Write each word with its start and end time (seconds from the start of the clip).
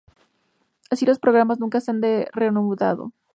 Así, 0.89 1.05
los 1.05 1.19
programas 1.19 1.59
nunca 1.59 1.79
se 1.79 1.91
han 1.91 2.01
reanudado. 2.01 3.13